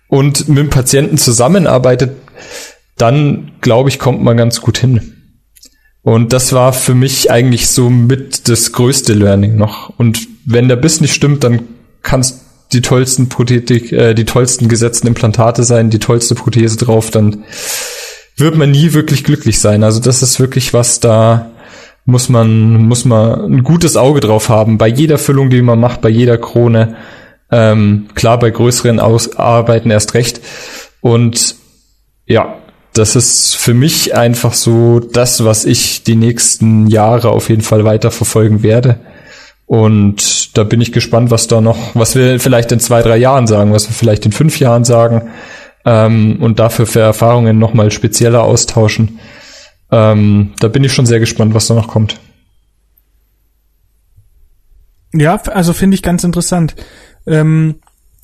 [0.08, 2.18] und mit dem Patienten zusammenarbeitet,
[2.98, 5.16] dann glaube ich, kommt man ganz gut hin.
[6.04, 9.98] Und das war für mich eigentlich so mit das größte Learning noch.
[9.98, 11.62] Und wenn der Biss nicht stimmt, dann
[12.02, 12.42] kannst
[12.74, 17.44] die tollsten Prothetik, äh, die tollsten gesetzten Implantate sein, die tollste Prothese drauf, dann
[18.38, 19.84] wird man nie wirklich glücklich sein.
[19.84, 21.52] Also das ist wirklich was, da
[22.06, 24.78] muss man, muss man ein gutes Auge drauf haben.
[24.78, 26.96] Bei jeder Füllung, die man macht, bei jeder Krone.
[27.52, 30.42] Ähm, klar, bei größeren Arbeiten erst recht.
[31.02, 31.56] Und
[32.26, 32.56] ja,
[32.94, 37.86] das ist für mich einfach so das, was ich die nächsten Jahre auf jeden Fall
[37.86, 39.00] weiter verfolgen werde.
[39.66, 43.48] Und da bin ich gespannt, was da noch, was wir vielleicht in zwei, drei Jahren
[43.48, 45.30] sagen, was wir vielleicht in fünf Jahren sagen
[45.86, 49.20] ähm, und dafür für Erfahrungen nochmal spezieller austauschen.
[49.92, 52.20] Ähm, da bin ich schon sehr gespannt, was da noch kommt.
[55.14, 56.76] Ja, also finde ich ganz interessant.
[57.28, 57.76] Ähm,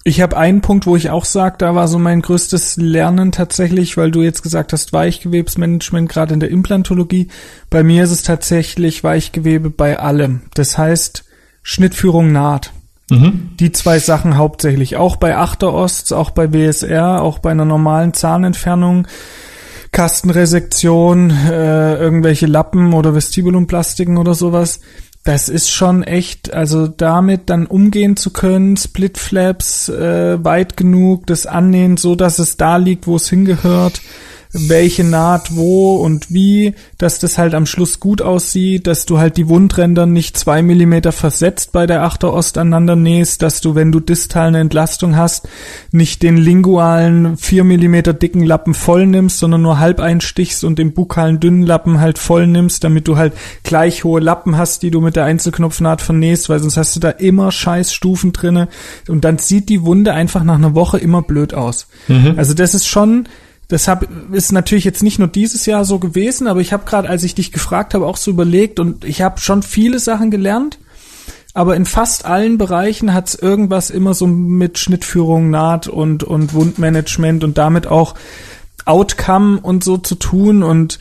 [0.08, 3.97] ich habe einen Punkt, wo ich auch sage, da war so mein größtes Lernen tatsächlich,
[3.97, 7.27] weil du jetzt gesagt hast, Weichgewebsmanagement, gerade in der Implantologie.
[7.69, 10.43] Bei mir ist es tatsächlich Weichgewebe bei allem.
[10.53, 11.25] Das heißt,
[11.62, 12.71] Schnittführung naht.
[13.10, 13.49] Mhm.
[13.60, 14.95] Die zwei Sachen hauptsächlich.
[14.95, 19.08] Auch bei Achterosts, auch bei BSR, auch bei einer normalen Zahnentfernung.
[19.91, 24.80] Kastenresektion, äh, irgendwelche Lappen oder Vestibulumplastiken oder sowas.
[25.23, 31.45] Das ist schon echt, also damit dann umgehen zu können, Splitflaps äh, weit genug, das
[31.45, 34.02] annähen, so dass es da liegt, wo es hingehört,
[34.58, 39.38] welche Naht wo und wie, dass das halt am Schluss gut aussieht, dass du halt
[39.38, 44.00] die Wundränder nicht zwei Millimeter versetzt bei der Achterost aneinander nähst, dass du, wenn du
[44.00, 45.48] distal eine Entlastung hast,
[45.91, 50.93] nicht den lingualen vier Millimeter dicken Lappen voll nimmst, sondern nur halb einstichst und den
[50.93, 55.02] bukalen dünnen Lappen halt voll nimmst, damit du halt gleich hohe Lappen hast, die du
[55.02, 58.67] mit der Einzelknopfnaht vernähst, weil sonst hast du da immer scheiß Stufen drinne
[59.08, 61.88] und dann sieht die Wunde einfach nach einer Woche immer blöd aus.
[62.08, 62.34] Mhm.
[62.38, 63.28] Also das ist schon,
[63.69, 67.23] Deshalb ist natürlich jetzt nicht nur dieses Jahr so gewesen, aber ich habe gerade, als
[67.23, 70.80] ich dich gefragt habe, auch so überlegt und ich habe schon viele Sachen gelernt,
[71.53, 76.53] aber in fast allen Bereichen hat es irgendwas immer so mit Schnittführung, Naht und, und
[76.53, 78.15] Wundmanagement und damit auch
[78.86, 80.99] Outcome und so zu tun und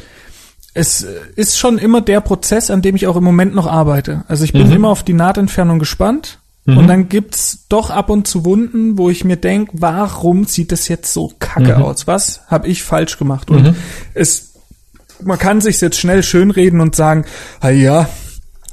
[0.74, 4.24] es ist schon immer der Prozess, an dem ich auch im Moment noch arbeite.
[4.29, 4.74] Also ich bin mhm.
[4.74, 6.88] immer auf die Nahtentfernung gespannt und mhm.
[6.88, 11.12] dann gibt's doch ab und zu Wunden, wo ich mir denk, warum sieht das jetzt
[11.12, 11.83] so kacke mhm.
[11.83, 12.07] aus?
[12.09, 13.50] Was habe ich falsch gemacht?
[13.50, 13.76] Und mhm.
[14.14, 14.55] es,
[15.22, 17.24] man kann sich jetzt schnell schönreden und sagen,
[17.61, 18.09] ah ja,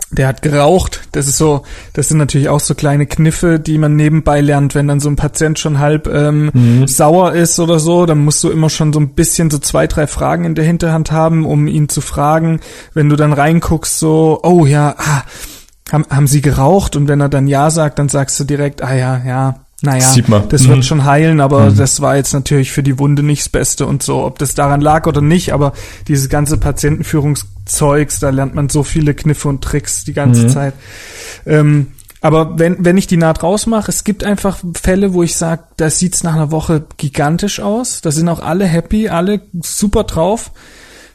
[0.10, 1.02] der hat geraucht.
[1.12, 4.88] Das ist so, das sind natürlich auch so kleine Kniffe, die man nebenbei lernt, wenn
[4.88, 6.88] dann so ein Patient schon halb ähm, mhm.
[6.88, 10.08] sauer ist oder so, dann musst du immer schon so ein bisschen so zwei, drei
[10.08, 12.60] Fragen in der Hinterhand haben, um ihn zu fragen.
[12.94, 15.24] Wenn du dann reinguckst, so, oh ja, ah,
[15.92, 16.96] haben, haben sie geraucht?
[16.96, 20.16] Und wenn er dann Ja sagt, dann sagst du direkt, ah ja, ja, naja,
[20.48, 20.84] das wird mhm.
[20.84, 21.76] schon heilen, aber mhm.
[21.76, 24.80] das war jetzt natürlich für die Wunde nicht das Beste und so, ob das daran
[24.80, 25.74] lag oder nicht, aber
[26.08, 30.50] dieses ganze Patientenführungszeugs, da lernt man so viele Kniffe und Tricks die ganze mhm.
[30.50, 30.74] Zeit.
[31.46, 31.88] Ähm,
[32.22, 35.90] aber wenn, wenn ich die Naht rausmache, es gibt einfach Fälle, wo ich sage, da
[35.90, 38.00] sieht's nach einer Woche gigantisch aus.
[38.00, 40.52] Da sind auch alle happy, alle super drauf.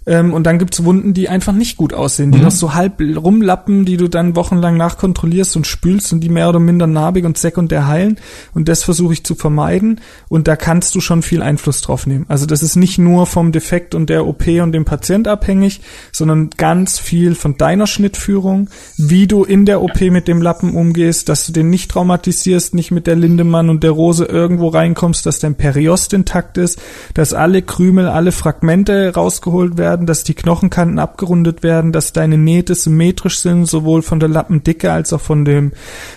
[0.09, 2.45] Ähm, und dann gibt's Wunden, die einfach nicht gut aussehen, die mhm.
[2.45, 6.61] noch so halb rumlappen, die du dann wochenlang nachkontrollierst und spülst und die mehr oder
[6.61, 8.19] minder narbig und sekundär heilen.
[8.55, 10.01] Und das versuche ich zu vermeiden.
[10.31, 12.25] Und da kannst du schon viel Einfluss drauf nehmen.
[12.29, 16.49] Also das ist nicht nur vom Defekt und der OP und dem Patient abhängig, sondern
[16.57, 21.47] ganz viel von deiner Schnittführung, wie du in der OP mit dem Lappen umgehst, dass
[21.47, 25.57] du den nicht traumatisierst, nicht mit der Lindemann und der Rose irgendwo reinkommst, dass dein
[25.57, 26.81] Periost intakt ist,
[27.13, 32.39] dass alle Krümel, alle Fragmente rausgeholt werden werden, dass die Knochenkanten abgerundet werden, dass deine
[32.39, 35.73] Nähte symmetrisch sind, sowohl von der Lappendicke als auch von dem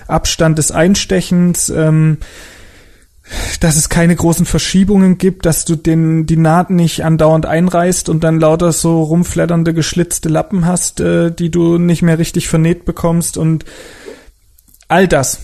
[0.08, 1.70] Abstand des Einstechens.
[1.70, 2.17] Ähm,
[3.62, 8.26] dass es keine großen Verschiebungen gibt, dass du den, die Naht nicht andauernd einreißt und
[8.26, 13.38] dann lauter so rumflatternde, geschlitzte Lappen hast, äh, die du nicht mehr richtig vernäht bekommst
[13.38, 13.63] und
[14.89, 15.39] all das.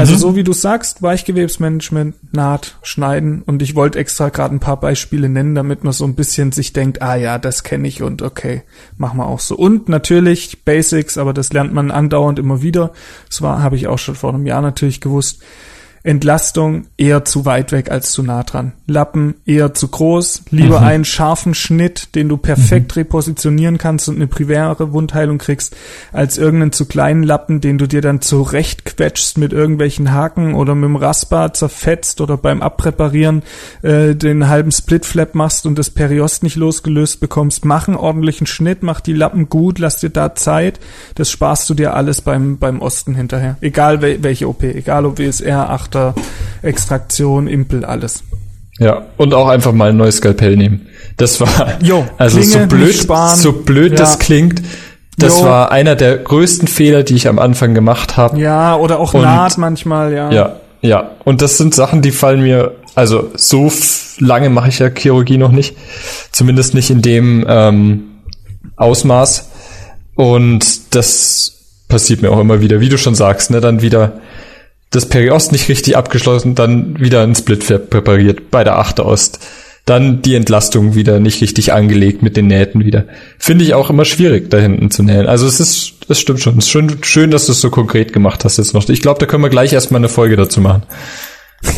[0.00, 4.80] Also so wie du sagst, Weichgewebsmanagement, Naht, Schneiden und ich wollte extra gerade ein paar
[4.80, 8.22] Beispiele nennen, damit man so ein bisschen sich denkt, ah ja, das kenne ich und
[8.22, 8.62] okay,
[8.96, 9.54] machen wir auch so.
[9.54, 12.92] Und natürlich Basics, aber das lernt man andauernd immer wieder.
[13.28, 15.42] Das war, habe ich auch schon vor einem Jahr natürlich gewusst.
[16.04, 18.72] Entlastung eher zu weit weg als zu nah dran.
[18.86, 20.42] Lappen eher zu groß.
[20.50, 20.86] Lieber mhm.
[20.86, 23.02] einen scharfen Schnitt, den du perfekt mhm.
[23.02, 25.76] repositionieren kannst und eine primäre Wundheilung kriegst,
[26.12, 30.88] als irgendeinen zu kleinen Lappen, den du dir dann zurechtquetschst mit irgendwelchen Haken oder mit
[30.88, 33.42] dem Rasper zerfetzt oder beim Abpräparieren
[33.82, 37.64] äh, den halben Splitflap machst und das Periost nicht losgelöst bekommst.
[37.64, 40.80] Mach einen ordentlichen Schnitt, mach die Lappen gut, lass dir da Zeit.
[41.14, 43.56] Das sparst du dir alles beim, beim Osten hinterher.
[43.60, 46.14] Egal welche OP, egal ob WSR 8 Tochter,
[46.62, 48.24] Extraktion, Impel, alles.
[48.78, 50.86] Ja, und auch einfach mal ein neues Skalpell nehmen.
[51.18, 53.98] Das war, jo, also Klinge, so blöd, so blöd ja.
[53.98, 54.62] das klingt.
[55.18, 55.44] Das jo.
[55.44, 58.40] war einer der größten Fehler, die ich am Anfang gemacht habe.
[58.40, 60.32] Ja, oder auch und, Naht manchmal, ja.
[60.32, 61.10] Ja, ja.
[61.24, 63.70] Und das sind Sachen, die fallen mir, also so
[64.18, 65.76] lange mache ich ja Chirurgie noch nicht.
[66.32, 68.04] Zumindest nicht in dem ähm,
[68.76, 69.50] Ausmaß.
[70.14, 74.14] Und das passiert mir auch immer wieder, wie du schon sagst, ne, dann wieder
[74.92, 79.40] das Periost nicht richtig abgeschlossen, dann wieder ein Split präpariert bei der Achte Ost.
[79.84, 83.06] Dann die Entlastung wieder nicht richtig angelegt mit den Nähten wieder.
[83.36, 85.26] Finde ich auch immer schwierig, da hinten zu nähen.
[85.26, 86.58] Also es ist, es stimmt schon.
[86.58, 88.88] Es ist schön, schön, dass du es so konkret gemacht hast jetzt noch.
[88.88, 90.84] Ich glaube, da können wir gleich erstmal eine Folge dazu machen.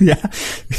[0.00, 0.16] ja.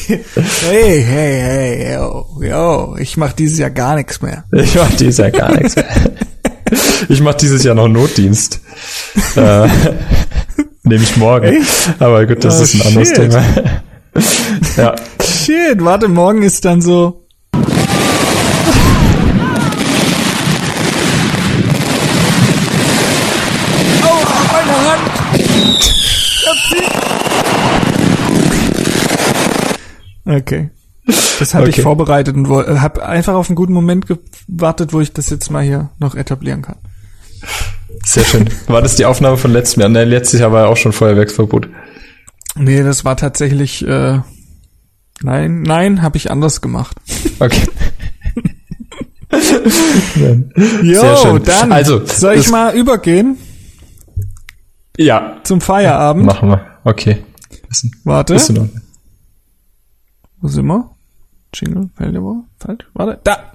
[0.07, 4.43] Hey, hey, hey, yo, yo, ich mach dieses Jahr gar nichts mehr.
[4.51, 5.85] Ich mach dieses Jahr gar nichts mehr.
[7.07, 8.59] Ich mach dieses Jahr noch Notdienst.
[10.87, 11.45] Äh, Nehme ich morgen.
[11.45, 11.89] Echt?
[11.99, 12.87] Aber gut, das oh, ist ein shit.
[12.87, 13.43] anderes Thema.
[14.77, 14.95] ja.
[15.21, 17.25] Shit, warte, morgen ist dann so.
[17.53, 17.59] Oh,
[24.51, 25.01] meine Hand!
[30.25, 30.69] Okay.
[31.39, 31.75] Das habe okay.
[31.77, 35.63] ich vorbereitet und habe einfach auf einen guten Moment gewartet, wo ich das jetzt mal
[35.63, 36.77] hier noch etablieren kann.
[38.05, 38.49] Sehr schön.
[38.67, 39.89] War das die Aufnahme von letztem Jahr?
[39.89, 41.69] Nein, letztes Jahr war ja auch schon Feuerwerksverbot.
[42.55, 44.19] Nee, das war tatsächlich, äh,
[45.21, 46.97] nein, nein, habe ich anders gemacht.
[47.39, 47.67] Okay.
[50.81, 53.37] jo, dann also, soll ich mal übergehen?
[54.97, 55.37] Ja.
[55.43, 56.25] Zum Feierabend?
[56.25, 56.65] Machen wir.
[56.83, 57.23] Okay.
[57.69, 58.35] Ist, Warte.
[58.35, 58.51] Ist
[60.41, 60.89] Wo sind wir?
[61.53, 61.89] Jingle,
[62.59, 62.85] Falsch?
[62.93, 63.53] Warte, da!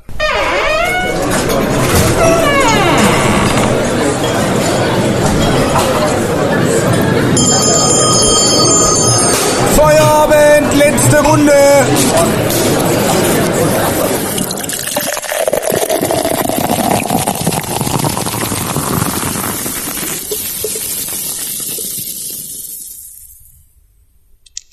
[11.12, 11.53] Letzte Runde.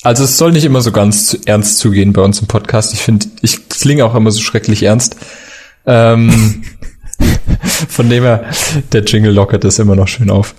[0.02, 2.93] Also es soll nicht immer so ganz ernst zugehen bei uns im Podcast.
[2.93, 5.17] Ich finde, ich klinge auch immer so schrecklich ernst.
[5.86, 6.63] Ähm,
[7.89, 8.45] von dem her,
[8.93, 10.56] der Jingle lockert das immer noch schön auf.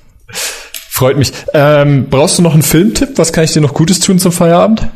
[0.90, 1.32] Freut mich.
[1.54, 3.16] Ähm, brauchst du noch einen Filmtipp?
[3.16, 4.86] Was kann ich dir noch Gutes tun zum Feierabend?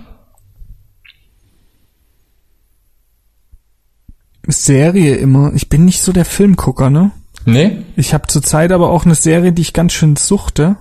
[4.49, 5.53] Serie immer.
[5.55, 7.11] Ich bin nicht so der Filmgucker, ne?
[7.47, 7.85] Nee.
[7.97, 10.77] Ich habe zurzeit aber auch eine Serie, die ich ganz schön suchte.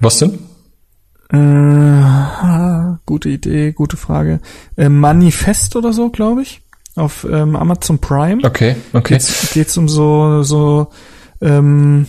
[0.00, 0.38] Was denn?
[1.30, 4.40] Äh, gute Idee, gute Frage.
[4.76, 6.62] Äh, Manifest oder so, glaube ich.
[6.96, 8.42] Auf ähm, Amazon Prime.
[8.44, 9.14] Okay, okay.
[9.14, 10.90] Geht's, geht's um so, so
[11.40, 12.06] ähm,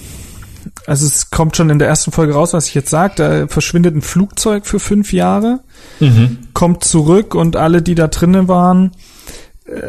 [0.88, 3.14] also es kommt schon in der ersten Folge raus, was ich jetzt sage.
[3.18, 5.62] Da verschwindet ein Flugzeug für fünf Jahre,
[6.00, 6.40] mhm.
[6.54, 8.92] kommt zurück und alle, die da drinnen waren,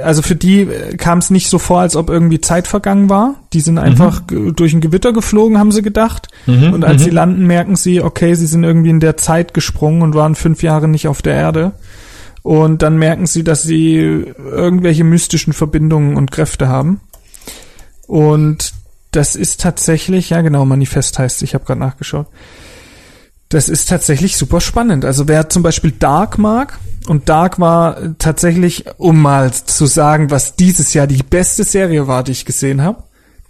[0.02, 3.34] also für die äh, kam es nicht so vor, als ob irgendwie Zeit vergangen war.
[3.52, 4.56] Die sind einfach mhm.
[4.56, 6.28] durch ein Gewitter geflogen, haben sie gedacht.
[6.46, 6.72] Mhm.
[6.72, 7.04] Und als mhm.
[7.04, 10.62] sie landen, merken sie, okay, sie sind irgendwie in der Zeit gesprungen und waren fünf
[10.62, 11.72] Jahre nicht auf der Erde.
[12.42, 17.00] Und dann merken sie, dass sie irgendwelche mystischen Verbindungen und Kräfte haben.
[18.06, 18.72] Und
[19.10, 22.26] das ist tatsächlich, ja genau, Manifest heißt, ich habe gerade nachgeschaut.
[23.48, 25.04] Das ist tatsächlich super spannend.
[25.04, 30.56] Also wer zum Beispiel Dark mag, und Dark war tatsächlich, um mal zu sagen, was
[30.56, 33.04] dieses Jahr die beste Serie war, die ich gesehen habe,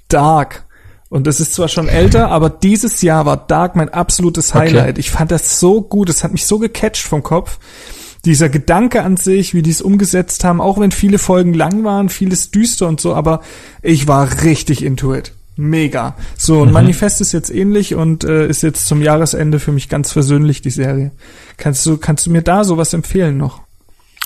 [0.09, 0.65] Dark.
[1.09, 4.91] Und das ist zwar schon älter, aber dieses Jahr war Dark mein absolutes Highlight.
[4.91, 5.01] Okay.
[5.01, 7.59] Ich fand das so gut, es hat mich so gecatcht vom Kopf.
[8.25, 12.09] Dieser Gedanke an sich, wie die es umgesetzt haben, auch wenn viele Folgen lang waren,
[12.09, 13.41] vieles düster und so, aber
[13.83, 15.33] ich war richtig into it.
[15.57, 16.17] Mega.
[16.37, 16.75] So, und mhm.
[16.75, 20.71] Manifest ist jetzt ähnlich und äh, ist jetzt zum Jahresende für mich ganz versöhnlich, die
[20.71, 21.13] Serie.
[21.57, 23.63] Kannst du, kannst du mir da sowas empfehlen noch?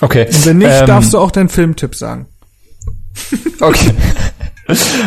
[0.01, 0.25] Okay.
[0.27, 2.27] Und wenn nicht, ähm, darfst du auch deinen Filmtipp sagen.
[3.59, 3.93] Okay.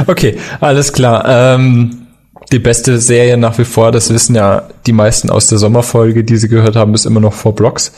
[0.06, 1.24] okay, alles klar.
[1.26, 2.06] Ähm,
[2.52, 6.36] Die beste Serie nach wie vor, das wissen ja die meisten aus der Sommerfolge, die
[6.36, 7.90] sie gehört haben, ist immer noch Four Blocks.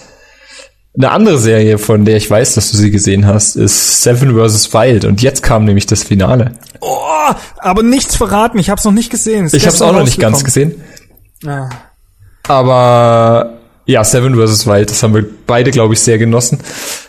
[0.96, 4.72] Eine andere Serie, von der ich weiß, dass du sie gesehen hast, ist Seven vs.
[4.72, 5.04] Wild.
[5.04, 6.52] Und jetzt kam nämlich das Finale.
[6.80, 8.58] Oh, aber nichts verraten.
[8.58, 9.44] Ich habe es noch nicht gesehen.
[9.44, 10.74] Ist ich habe es auch noch nicht ganz gesehen.
[11.46, 11.68] Ah.
[12.48, 14.66] Aber ja, Seven vs.
[14.66, 16.60] Wild, das haben wir beide, glaube ich, sehr genossen.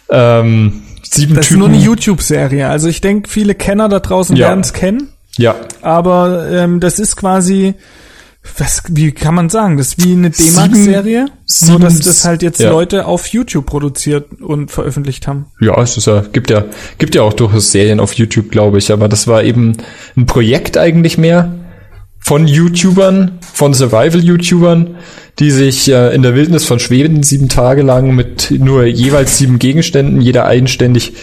[0.10, 1.62] Ähm, sieben das Typen.
[1.62, 2.67] ist nur eine YouTube-Serie.
[2.67, 4.50] Also ich denke, viele Kenner da draußen ja.
[4.50, 5.10] werden es kennen.
[5.38, 5.56] Ja.
[5.82, 7.76] Aber ähm, das ist quasi,
[8.57, 11.27] was, wie kann man sagen, das ist wie eine D-Max-Serie,
[11.67, 12.71] nur dass das halt jetzt ja.
[12.71, 15.47] Leute auf YouTube produziert und veröffentlicht haben.
[15.60, 16.65] Ja, es ist ja, gibt ja,
[16.97, 19.77] gibt ja auch durchaus Serien auf YouTube, glaube ich, aber das war eben
[20.15, 21.53] ein Projekt eigentlich mehr
[22.19, 24.95] von YouTubern, von Survival-YouTubern,
[25.39, 29.60] die sich äh, in der Wildnis von Schweden sieben Tage lang mit nur jeweils sieben
[29.60, 31.13] Gegenständen, jeder eigenständig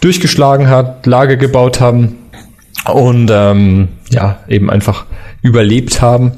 [0.00, 2.16] durchgeschlagen hat, Lager gebaut haben
[2.92, 5.06] und ähm, ja, eben einfach
[5.44, 6.32] überlebt haben.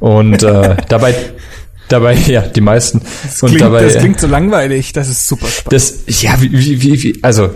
[0.00, 1.14] Und äh, dabei
[1.88, 3.00] dabei ja die meisten.
[3.22, 4.92] Das und klingt, dabei das klingt so langweilig.
[4.92, 5.72] Das ist super spannend.
[5.72, 7.50] das ja wie wie wie also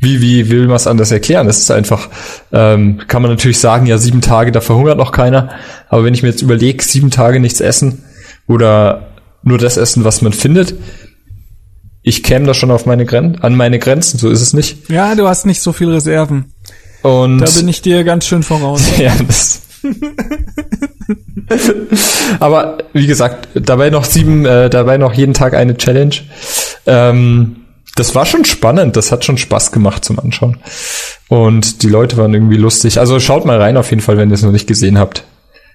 [0.00, 1.46] wie wie will man es anders erklären?
[1.46, 2.10] Das ist einfach
[2.52, 5.50] ähm, kann man natürlich sagen ja sieben Tage da verhungert noch keiner.
[5.88, 8.04] Aber wenn ich mir jetzt überlege sieben Tage nichts essen
[8.48, 9.12] oder
[9.42, 10.74] nur das essen was man findet
[12.08, 14.88] ich käme da schon auf meine Gren an meine Grenzen, so ist es nicht.
[14.88, 16.52] Ja, du hast nicht so viel Reserven.
[17.06, 18.82] Und da bin ich dir ganz schön voraus.
[18.98, 19.62] ja, das
[22.40, 26.16] Aber wie gesagt, dabei noch sieben, äh, dabei noch jeden Tag eine Challenge.
[26.86, 27.56] Ähm,
[27.94, 30.58] das war schon spannend, das hat schon Spaß gemacht zum Anschauen.
[31.28, 32.98] Und die Leute waren irgendwie lustig.
[32.98, 35.24] Also schaut mal rein auf jeden Fall, wenn ihr es noch nicht gesehen habt.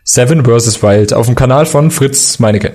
[0.03, 0.83] Seven vs.
[0.83, 2.73] Wild auf dem Kanal von Fritz Meinecke.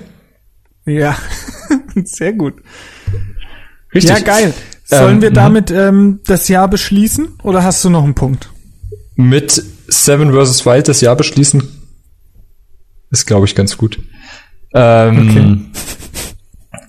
[0.85, 1.15] Ja,
[2.05, 2.55] sehr gut.
[3.93, 4.17] Richtig.
[4.17, 4.53] Ja, geil.
[4.89, 8.49] Sollen ähm, wir damit ähm, das Jahr beschließen oder hast du noch einen Punkt?
[9.15, 10.65] Mit Seven vs.
[10.65, 11.63] Wild das Jahr beschließen
[13.11, 13.99] ist, glaube ich, ganz gut.
[14.73, 16.81] Ähm, okay.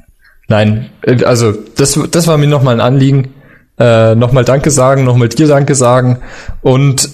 [0.48, 3.34] Nein, äh, also das, das war mir nochmal ein Anliegen.
[3.78, 6.18] Äh, nochmal Danke sagen, nochmal dir Danke sagen
[6.62, 7.10] und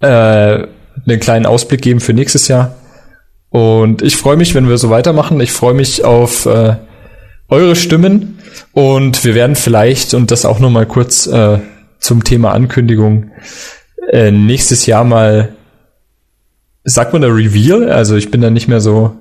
[0.00, 2.76] äh, einen kleinen Ausblick geben für nächstes Jahr.
[3.50, 5.40] Und ich freue mich, wenn wir so weitermachen.
[5.40, 6.76] Ich freue mich auf äh,
[7.48, 8.38] eure Stimmen
[8.72, 11.58] und wir werden vielleicht, und das auch nochmal kurz äh,
[11.98, 13.30] zum Thema Ankündigung,
[14.10, 15.54] äh, nächstes Jahr mal,
[16.84, 17.90] sagt man da Reveal?
[17.90, 19.16] Also ich bin da nicht mehr so.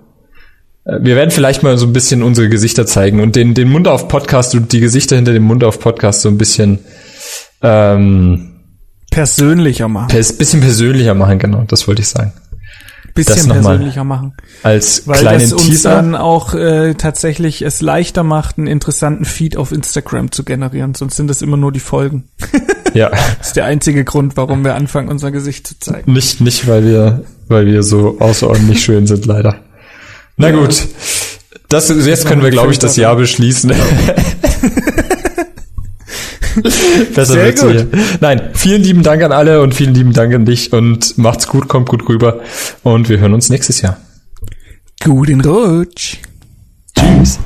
[0.86, 3.88] Äh, wir werden vielleicht mal so ein bisschen unsere Gesichter zeigen und den, den Mund
[3.88, 6.80] auf Podcast und die Gesichter hinter dem Mund auf Podcast so ein bisschen
[7.62, 8.52] ähm,
[9.12, 10.10] persönlicher machen.
[10.10, 12.34] Pers bisschen persönlicher machen, genau, das wollte ich sagen
[13.16, 14.34] bisschen persönlicher machen.
[14.62, 15.90] Als Weil kleinen das uns Teaser.
[15.90, 20.94] dann auch äh, tatsächlich es leichter macht, einen interessanten Feed auf Instagram zu generieren.
[20.94, 22.26] Sonst sind das immer nur die Folgen.
[22.94, 23.10] Ja.
[23.10, 26.14] das ist der einzige Grund, warum wir anfangen, unser Gesicht zu zeigen.
[26.14, 29.58] Nicht, nicht, weil wir, weil wir so außerordentlich schön sind, leider.
[30.38, 30.56] Na ja.
[30.56, 30.88] gut.
[31.68, 33.74] Das, jetzt können wir, glaube ich, das Jahr beschließen.
[37.16, 37.88] Besser Sehr wird's gut.
[38.22, 41.68] Nein, vielen lieben Dank an alle und vielen lieben Dank an dich und macht's gut,
[41.68, 42.42] kommt gut rüber
[42.84, 43.98] und wir hören uns nächstes Jahr.
[45.04, 46.18] Guten Rutsch.
[46.98, 47.40] Tschüss.